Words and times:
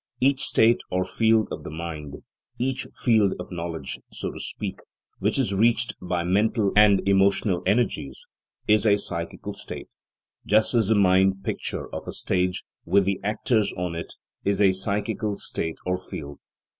Each 0.19 0.39
state 0.41 0.81
or 0.89 1.05
field 1.05 1.47
of 1.51 1.63
the 1.63 1.69
mind, 1.69 2.23
each 2.57 2.87
field 3.03 3.35
of 3.39 3.51
knowledge, 3.51 3.99
so 4.11 4.31
to 4.31 4.39
speak, 4.39 4.79
which 5.19 5.37
is 5.37 5.53
reached 5.53 5.93
by 6.01 6.23
mental 6.23 6.73
and 6.75 7.07
emotional 7.07 7.61
energies, 7.67 8.25
is 8.67 8.87
a 8.87 8.97
psychical 8.97 9.53
state, 9.53 9.89
just 10.43 10.73
as 10.73 10.87
the 10.87 10.95
mind 10.95 11.43
picture 11.43 11.87
of 11.93 12.05
a 12.07 12.13
stage 12.13 12.63
with 12.83 13.05
the 13.05 13.19
actors 13.23 13.71
on 13.73 13.93
it, 13.93 14.15
is 14.43 14.59
a 14.59 14.71
psychical 14.71 15.35
state 15.37 15.77
or 15.85 15.99
field. 15.99 16.39